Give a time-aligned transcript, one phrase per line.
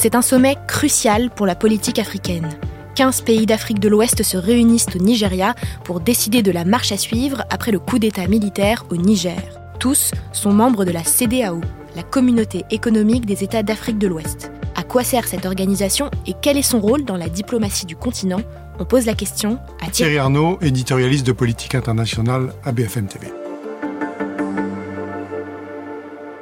[0.00, 2.48] C'est un sommet crucial pour la politique africaine.
[2.94, 6.96] 15 pays d'Afrique de l'Ouest se réunissent au Nigeria pour décider de la marche à
[6.96, 9.42] suivre après le coup d'État militaire au Niger.
[9.80, 11.60] Tous sont membres de la CDAO,
[11.96, 14.52] la communauté économique des États d'Afrique de l'Ouest.
[14.76, 18.42] À quoi sert cette organisation et quel est son rôle dans la diplomatie du continent?
[18.78, 23.26] On pose la question à Thierry Arnaud, éditorialiste de politique internationale à BFM TV.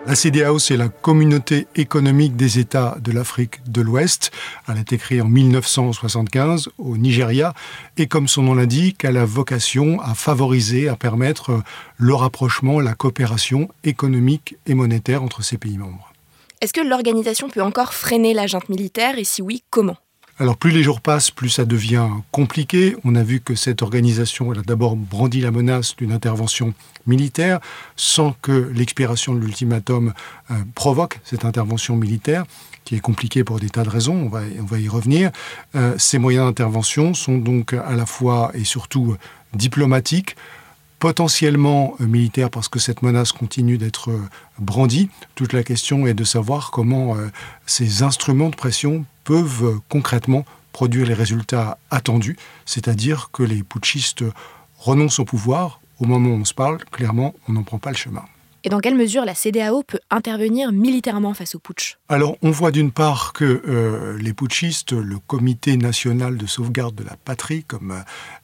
[0.07, 4.31] La CDAO, c'est la communauté économique des États de l'Afrique de l'Ouest.
[4.69, 7.55] Elle a été créée en 1975 au Nigeria
[7.97, 11.61] et comme son nom l'indique, elle a vocation à favoriser, à permettre
[11.97, 16.13] le rapprochement, la coopération économique et monétaire entre ces pays membres.
[16.61, 19.19] Est-ce que l'organisation peut encore freiner la militaire?
[19.19, 19.97] Et si oui, comment?
[20.39, 22.95] Alors plus les jours passent, plus ça devient compliqué.
[23.05, 26.75] On a vu que cette organisation a d'abord brandi la menace d'une intervention
[27.07, 27.61] militaire
[27.97, 30.13] sans que l'expiration de l'ultimatum
[30.51, 32.45] euh, provoque cette intervention militaire
[32.85, 35.31] qui est compliquée pour des tas de raisons, on va, on va y revenir.
[35.75, 39.17] Euh, ces moyens d'intervention sont donc à la fois et surtout
[39.55, 40.37] diplomatiques,
[40.99, 44.11] potentiellement euh, militaires parce que cette menace continue d'être
[44.59, 45.11] brandie.
[45.35, 47.17] Toute la question est de savoir comment
[47.67, 52.37] ces instruments de pression peuvent concrètement produire les résultats attendus,
[52.67, 54.25] c'est-à-dire que les putschistes
[54.79, 55.81] renoncent au pouvoir.
[55.99, 58.25] Au moment où on se parle, clairement, on n'en prend pas le chemin.
[58.67, 62.73] Et dans quelle mesure la CDAO peut intervenir militairement face au putsch Alors, on voit
[62.73, 67.93] d'une part que euh, les putschistes, le Comité national de sauvegarde de la patrie, comme
[67.93, 68.01] euh,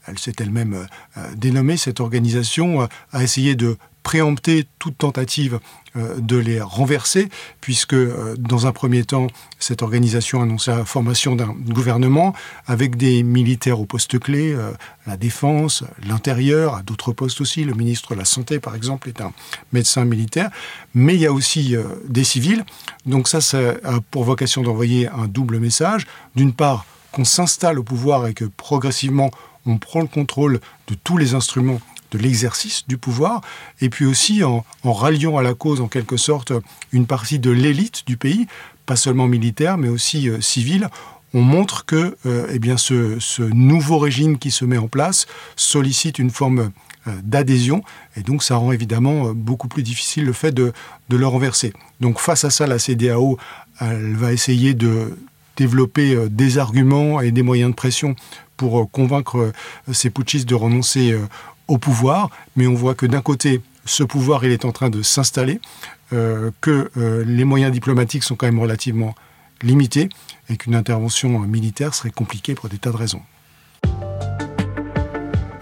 [0.06, 5.60] elle s'est elle-même euh, dénommée, cette organisation a essayé de préempter toute tentative
[5.96, 7.28] euh, de les renverser,
[7.60, 9.26] puisque euh, dans un premier temps,
[9.58, 12.34] cette organisation annonçait la formation d'un gouvernement
[12.66, 14.72] avec des militaires aux postes clés, euh,
[15.06, 17.64] la défense, l'intérieur, à d'autres postes aussi.
[17.64, 19.32] Le ministre de la Santé, par exemple, est un
[19.72, 20.50] médecin militaire.
[20.94, 21.76] Mais il y a aussi
[22.08, 22.64] des civils.
[23.06, 26.06] Donc ça, ça a pour vocation d'envoyer un double message.
[26.36, 29.30] D'une part, qu'on s'installe au pouvoir et que progressivement,
[29.66, 31.80] on prend le contrôle de tous les instruments
[32.12, 33.40] de l'exercice du pouvoir,
[33.80, 36.52] et puis aussi en, ralliant à la cause en quelque sorte
[36.92, 38.46] une partie de l'élite du pays,
[38.86, 40.88] pas seulement militaire, mais aussi euh, civile,
[41.34, 46.18] on montre que euh, eh bien, ce, nouveau régime qui se met en place sollicite
[46.18, 46.70] une forme
[47.06, 47.82] euh, d'adhésion,
[48.16, 50.72] et donc ça rend évidemment beaucoup plus difficile le fait de,
[51.08, 51.72] de le renverser.
[52.00, 53.38] Donc face à ça, la CDAO,
[53.80, 55.16] elle va essayer de
[55.56, 58.14] développer des arguments et des moyens de pression
[58.56, 59.52] pour convaincre
[59.92, 61.14] ces putschistes de renoncer
[61.72, 65.00] au pouvoir, mais on voit que d'un côté, ce pouvoir, il est en train de
[65.00, 65.58] s'installer,
[66.12, 69.14] euh, que euh, les moyens diplomatiques sont quand même relativement
[69.62, 70.10] limités
[70.50, 73.22] et qu'une intervention militaire serait compliquée pour des tas de raisons.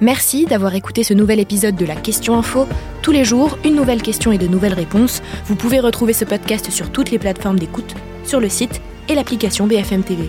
[0.01, 2.67] Merci d'avoir écouté ce nouvel épisode de la Question Info.
[3.03, 5.23] Tous les jours, une nouvelle question et de nouvelles réponses.
[5.45, 7.95] Vous pouvez retrouver ce podcast sur toutes les plateformes d'écoute,
[8.25, 10.29] sur le site et l'application BFM TV.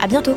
[0.00, 0.36] À bientôt!